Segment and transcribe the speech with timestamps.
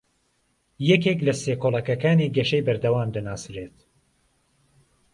[0.89, 3.77] یەکێک لە سێ کۆڵەکەکانی گەشەی بەردەوام دەناسرێت